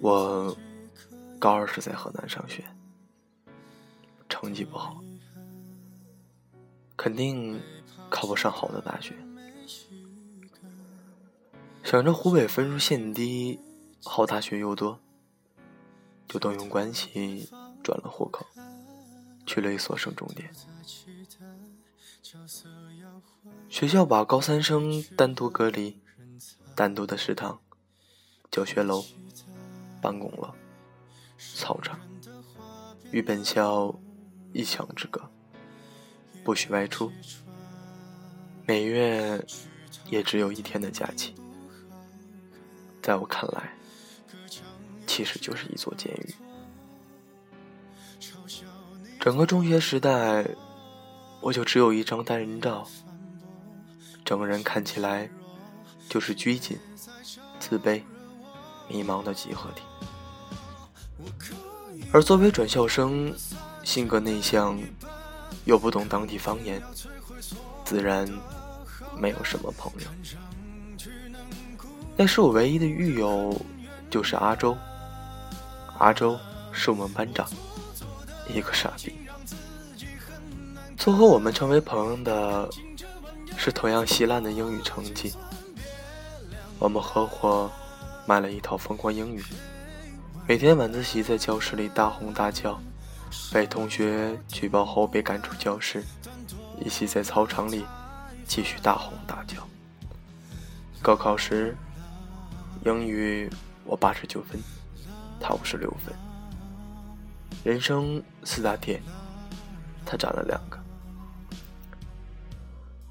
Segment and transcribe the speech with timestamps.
[0.00, 0.56] 我
[1.38, 2.64] 高二是在河南上学，
[4.28, 5.02] 成绩不好，
[6.96, 7.60] 肯定
[8.08, 9.14] 考不上好的大学。
[11.82, 13.58] 想着湖北分数线低，
[14.04, 15.00] 好大学又多，
[16.28, 17.48] 就动用关系
[17.82, 18.46] 转了户口，
[19.46, 20.52] 去了一所省重点。
[23.68, 25.98] 学校把高三生单独隔离，
[26.76, 27.60] 单独的食堂、
[28.50, 29.04] 教学楼、
[30.00, 30.54] 办公楼、
[31.38, 31.98] 操场，
[33.10, 33.94] 与本校
[34.52, 35.20] 一墙之隔，
[36.42, 37.10] 不许外出，
[38.66, 39.44] 每月
[40.08, 41.34] 也只有一天的假期。
[43.02, 43.74] 在我看来，
[45.06, 46.34] 其实就是一座监狱。
[49.18, 50.46] 整个中学时代，
[51.40, 52.86] 我就只有一张单人照，
[54.24, 55.30] 整个人看起来
[56.08, 56.78] 就是拘谨、
[57.58, 58.02] 自卑、
[58.88, 59.82] 迷茫的集合体。
[62.12, 63.32] 而作为转校生，
[63.84, 64.78] 性格内向，
[65.64, 66.82] 又不懂当地方言，
[67.84, 68.28] 自然
[69.16, 70.08] 没有什么朋友。
[72.16, 73.56] 那时我唯一的狱友
[74.10, 74.76] 就是阿周，
[75.98, 76.38] 阿周
[76.72, 77.48] 是我们班长，
[78.52, 79.14] 一个傻逼。
[80.98, 82.68] 撮合我们成为朋友的
[83.56, 85.32] 是同样稀烂的英语成绩。
[86.78, 87.70] 我们合伙
[88.26, 89.42] 买了一套疯狂英语，
[90.50, 92.76] 每天晚自习在教室里大吼大叫，
[93.52, 96.02] 被同学举报后被赶出教室，
[96.84, 97.84] 一起在操场里
[98.48, 99.64] 继续大吼大叫。
[101.00, 101.76] 高考时。
[102.84, 103.48] 英语
[103.84, 104.60] 我八十九分，
[105.38, 106.12] 他五十六分。
[107.62, 109.00] 人生四大天，
[110.04, 110.76] 他占了两个。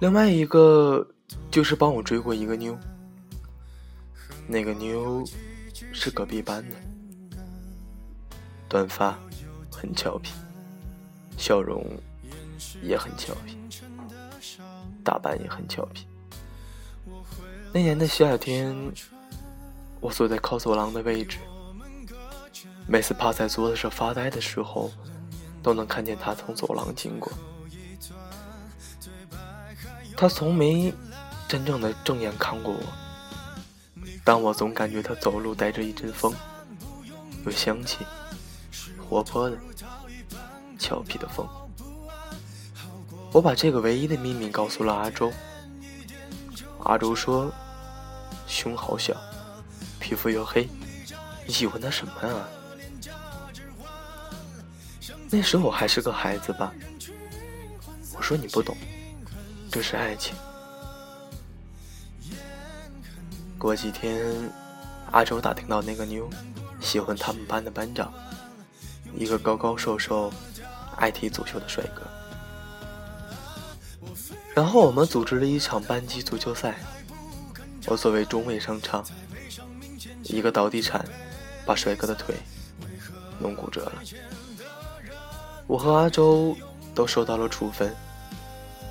[0.00, 1.06] 另外一个
[1.48, 2.76] 就是帮我追过一个妞，
[4.48, 5.24] 那个妞
[5.92, 6.76] 是隔壁班的，
[8.70, 9.18] 短发，
[9.70, 10.32] 很俏皮，
[11.36, 11.84] 笑容
[12.80, 13.58] 也很俏皮，
[15.04, 16.06] 打扮也很俏皮。
[17.74, 18.74] 那年的夏天。
[20.02, 21.36] 我坐在靠走廊的位置，
[22.86, 24.90] 每次趴在桌子上发呆的时候，
[25.62, 27.30] 都能看见他从走廊经过。
[30.16, 30.90] 他从没
[31.46, 32.80] 真正的正眼看过我，
[34.24, 36.34] 但我总感觉他走路带着一阵风，
[37.44, 37.98] 有香气，
[39.10, 39.58] 活泼的、
[40.78, 41.44] 俏皮的风。
[43.32, 45.32] 我把这个唯一的秘密告诉了阿周，
[46.84, 47.50] 阿周说
[48.46, 49.12] ：“胸好小。”
[49.98, 50.68] 皮肤又黑，
[51.44, 52.48] 你喜欢他什么啊？
[55.28, 56.72] 那时候我还是个孩子吧。
[58.16, 58.76] 我说你不懂，
[59.72, 60.36] 这是爱情。
[63.58, 64.32] 过几天，
[65.10, 66.30] 阿周打听到那个妞
[66.80, 68.12] 喜欢他们班的班长，
[69.16, 70.32] 一个高高瘦瘦、
[70.96, 72.02] 爱踢足球的帅哥。
[74.54, 76.78] 然后我们组织了一场班级足球赛，
[77.86, 79.04] 我作为中卫上场。
[80.24, 81.04] 一个倒地铲，
[81.64, 82.36] 把帅哥的腿
[83.38, 84.02] 弄骨折了。
[85.66, 86.56] 我和阿周
[86.94, 87.94] 都受到了处分。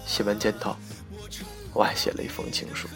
[0.06, 0.76] 写完检讨，
[1.72, 2.88] 我还写了一封情书。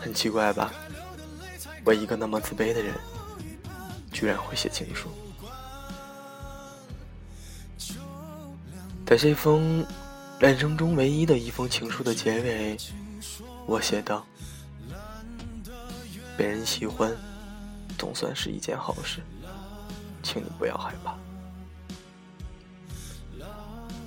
[0.00, 0.72] 很奇怪吧？
[1.84, 2.92] 我一个那么自卑的人，
[4.18, 5.08] 居然会写情书。
[9.06, 9.86] 在这封
[10.40, 12.76] 人生中唯一的一封情书的结尾，
[13.64, 14.26] 我写道。
[16.36, 17.16] 被人喜欢，
[17.96, 19.20] 总算是一件好事，
[20.24, 21.16] 请你不要害怕。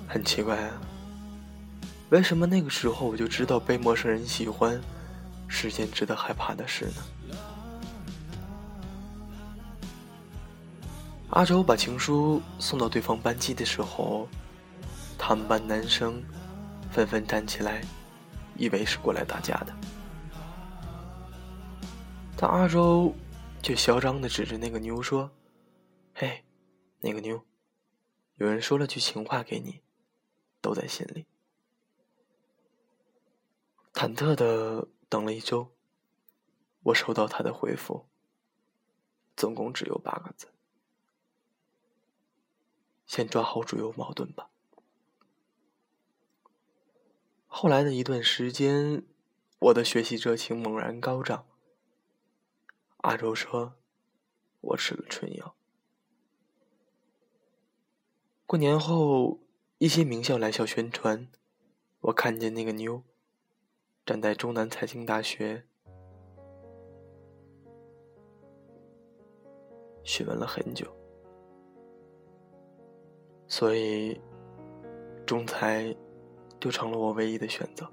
[0.10, 0.74] 很奇怪啊，
[2.10, 4.78] 为什么那个时候我就知道被陌生人喜欢
[5.48, 7.38] 是件值得害怕的事呢？
[11.32, 14.28] 阿周把情书送到对方班级的时候，
[15.18, 16.22] 他们班男生
[16.92, 17.82] 纷纷站起来，
[18.58, 19.74] 以为是过来打架的。
[22.36, 23.16] 但阿周
[23.64, 25.32] 却嚣张的指着那个妞说
[26.14, 26.44] ：“嘿，
[27.00, 27.42] 那个妞，
[28.36, 29.80] 有人说了句情话给你，
[30.60, 31.26] 都在心里。”
[33.96, 35.72] 忐忑的等了一周，
[36.84, 38.06] 我收到他的回复，
[39.38, 40.48] 总共只有八个字
[43.12, 44.50] ：“先抓好主有矛盾吧。”
[47.46, 49.04] 后来的一段时间，
[49.60, 51.46] 我的学习热情猛然高涨。
[53.00, 53.74] 阿周说
[54.62, 55.58] ：“我吃了春药。”
[58.48, 59.40] 过年后，
[59.80, 61.28] 一些名校来校宣传，
[62.00, 63.04] 我看见那个妞
[64.06, 65.66] 站在中南财经大学
[70.06, 70.96] 询问了很久，
[73.52, 74.18] 所以
[75.26, 75.94] 仲裁
[76.58, 77.86] 就成了我唯一的选择。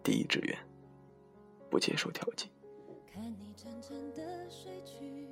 [0.00, 0.56] 第一志愿，
[1.68, 2.48] 不接受调剂。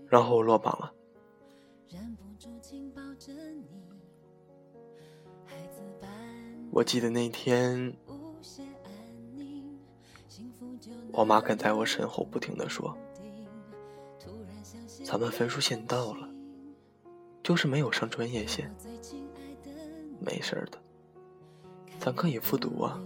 [0.08, 0.92] 然后我落榜了。
[6.72, 7.96] 我记得那天，
[11.12, 12.98] 我妈跟在我身后不停的说
[15.06, 16.25] ：“咱们分数线到了，
[17.46, 18.74] 就是没有上专业线，
[20.18, 20.82] 没事的，
[22.00, 23.00] 咱可以复读啊。”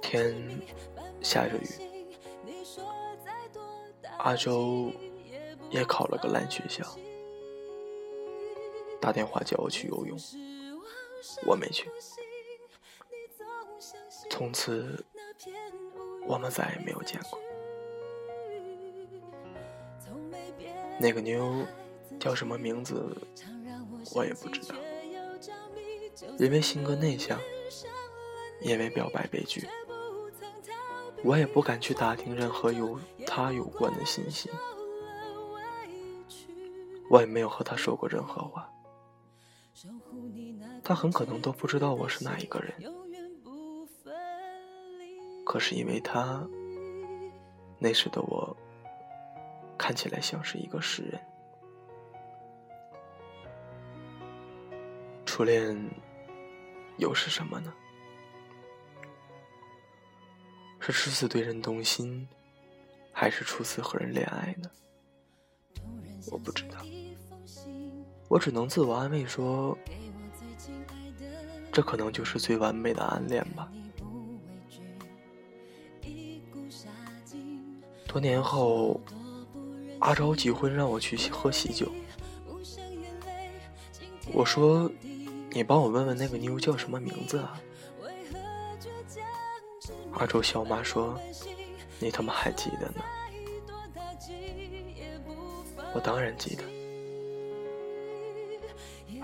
[0.00, 0.60] 天
[1.20, 1.66] 下着雨，
[4.18, 4.92] 阿周
[5.70, 6.86] 也考了个烂学校，
[9.04, 10.18] 打电话叫我去游泳，
[11.44, 11.90] 我没去。
[14.30, 15.04] 从此，
[16.26, 17.38] 我们再也没有见过。
[20.98, 21.66] 那个妞
[22.18, 23.14] 叫什么名字，
[24.14, 24.74] 我也不知道。
[26.38, 27.38] 因为性格内向，
[28.62, 29.68] 因为表白被拒，
[31.22, 34.48] 我也不敢去打听任何有她有关的信息。
[37.10, 38.72] 我也没有和她说过任何话，
[40.82, 42.72] 他很可能都不知道我是哪一个人。
[45.44, 46.46] 可是因为他，
[47.78, 48.56] 那时的我
[49.76, 51.20] 看起来像是一个诗人。
[55.26, 55.76] 初恋
[56.96, 57.74] 又是什么呢？
[60.80, 62.28] 是初次对人动心，
[63.12, 64.70] 还是初次和人恋爱呢？
[66.30, 66.78] 我不知道，
[68.34, 69.78] 我只能自我安慰说，
[71.70, 73.70] 这可能就是最完美的暗恋吧。
[78.08, 79.00] 多年后，
[80.00, 81.88] 阿昭结婚让我去喝喜酒，
[84.32, 84.90] 我说。
[85.52, 87.60] 你帮我问问那个妞叫什么名字啊？
[90.14, 91.16] 阿周笑骂说
[92.00, 93.04] ：“你他妈还记得呢？”
[95.94, 96.64] 我当然记得。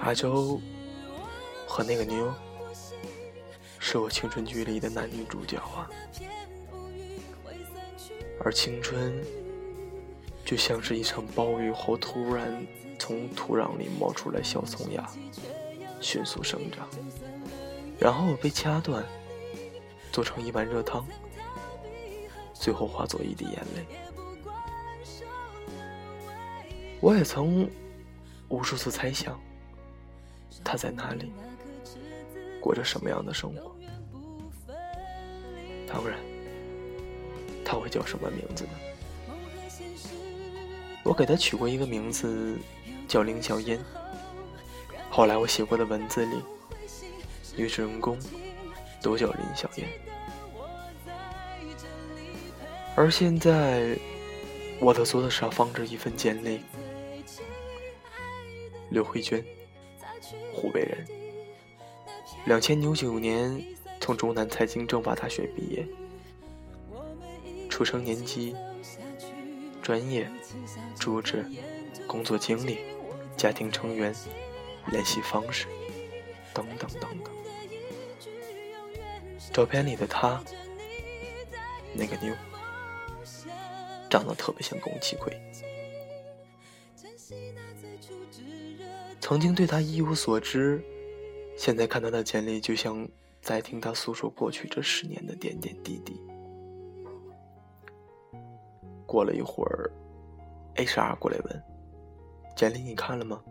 [0.00, 0.60] 阿周
[1.66, 2.32] 和那个妞
[3.78, 5.88] 是我青春剧里的男女主角啊，
[8.42, 9.22] 而青春
[10.44, 12.66] 就像是一场暴雨后突然
[12.98, 15.08] 从土壤里冒出来小葱芽。
[16.02, 16.88] 迅速生长，
[17.98, 19.04] 然后被掐断，
[20.10, 21.06] 做成一碗热汤，
[22.54, 23.84] 最后化作一滴眼泪。
[27.02, 27.70] 我也曾
[28.48, 29.38] 无数次猜想，
[30.64, 31.32] 他在哪里，
[32.60, 33.76] 过着什么样的生活。
[35.86, 36.18] 当然，
[37.64, 38.70] 他会叫什么名字呢？
[41.02, 42.58] 我给他取过一个名字，
[43.08, 43.78] 叫林小烟。
[45.10, 46.36] 后来我写过的文字里，
[47.56, 48.16] 女主人公
[49.02, 49.88] 都叫林小燕。
[52.94, 53.98] 而现在，
[54.80, 56.60] 我的桌子上放着一份简历：
[58.90, 59.44] 刘慧娟，
[60.54, 61.06] 湖北人，
[62.46, 63.64] 两千零九年
[64.00, 65.86] 从中南财经政法大学毕业，
[67.68, 68.54] 出生年纪、
[69.82, 70.30] 专业、
[70.98, 71.44] 住址、
[72.06, 72.78] 工作经历、
[73.36, 74.14] 家庭成员。
[74.90, 75.66] 联系方式，
[76.54, 77.32] 等等等等。
[79.52, 80.42] 照片里的他，
[81.92, 82.34] 那个妞，
[84.08, 85.38] 长得特别像宫崎葵。
[89.18, 90.84] 曾经对他一无所知，
[91.56, 93.08] 现在看他的简历，就像
[93.40, 96.20] 在听他诉说过去这十年的点点滴滴。
[99.06, 99.90] 过了一会儿
[100.76, 101.62] ，HR 过来问
[102.54, 103.42] ：“简历你看了吗？”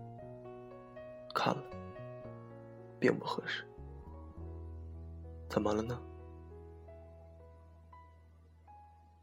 [1.36, 1.63] 看了，
[3.00, 3.66] 并不合适。
[5.50, 6.00] 怎么了呢？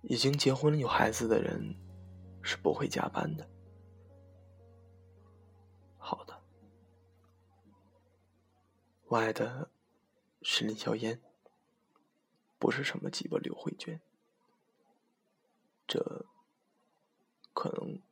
[0.03, 1.75] 已经结婚有孩子的人
[2.43, 3.47] 是不会加班的。
[9.17, 9.71] 我爱的
[10.43, 11.19] 是林小烟，
[12.59, 13.99] 不是什么鸡巴刘慧娟。
[15.89, 16.27] 这
[17.55, 18.03] 可能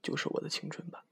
[0.00, 1.04] 就是我的青春吧。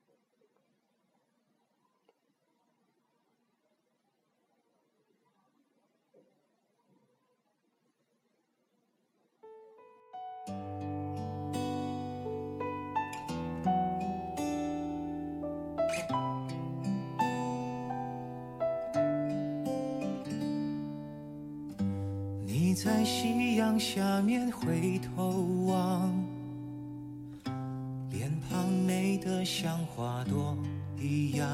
[23.95, 26.11] 下面回头望，
[28.11, 30.57] 脸庞美得像花朵
[30.99, 31.47] 一样。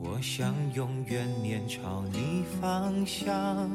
[0.00, 3.70] 我想永远面朝你方向，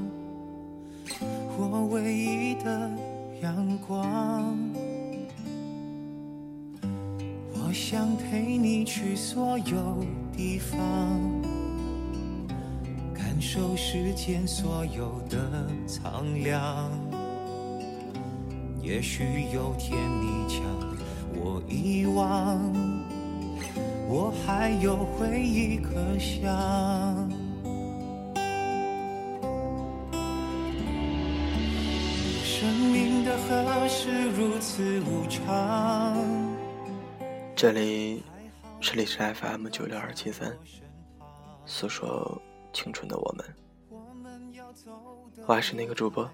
[1.60, 2.89] 我唯一的
[3.43, 4.57] 阳光。
[7.53, 10.03] 我想陪你去所有
[10.36, 11.21] 地方，
[13.41, 16.91] 感受世间所有的苍凉。
[18.79, 20.62] 也许有天你将
[21.33, 22.62] 我遗忘。
[24.07, 26.48] 我还有回忆可想。
[32.43, 36.15] 生命的河是如此无常。
[37.55, 38.21] 这里
[38.79, 40.55] 是历史 FM 九六二七三，
[41.65, 42.39] 诉说
[42.74, 43.46] 青春的我们。
[45.46, 46.30] 我还是那个主播，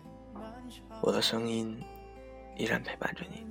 [1.02, 1.82] 我的声音
[2.56, 3.46] 依然陪伴着你。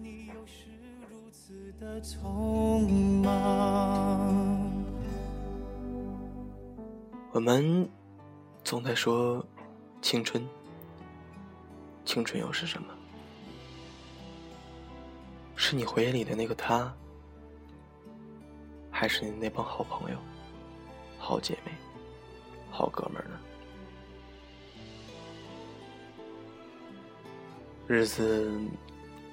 [7.33, 7.89] 我们
[8.65, 9.45] 总在说
[10.01, 10.47] 青春，
[12.05, 12.89] 青春又是什么？
[15.55, 16.95] 是你回忆里的那个他，
[18.91, 20.19] 还是你那帮好朋友、
[21.19, 21.73] 好姐妹、
[22.77, 23.41] 好哥们儿呢？
[27.87, 28.53] 日子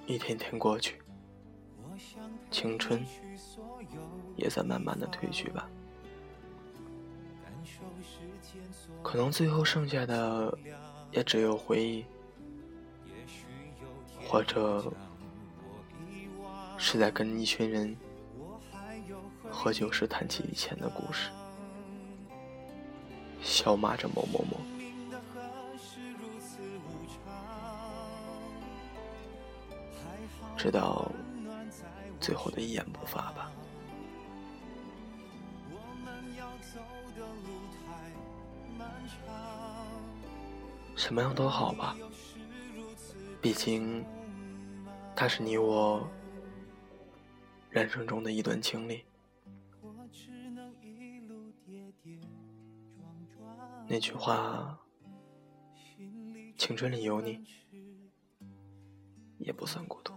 [0.07, 1.01] 一天天过去。
[2.49, 3.05] 青春
[4.37, 5.69] 也在慢慢的褪去吧，
[9.01, 10.57] 可能最后剩下的
[11.11, 12.05] 也只有回忆，
[14.25, 14.89] 或者
[16.77, 17.93] 是在跟一群人
[19.51, 21.29] 喝酒时谈起以前的故事，
[23.43, 24.57] 笑骂着某某某，
[30.57, 31.11] 直到。
[32.19, 33.51] 最后的一言不发吧。
[40.95, 41.97] 什么样都好吧，
[43.41, 44.05] 毕竟，
[45.13, 46.07] 它是你我
[47.69, 49.03] 人生中的一段经历。
[53.87, 54.79] 那句话，
[56.57, 57.45] 青春里有你，
[59.37, 60.13] 也不算孤独。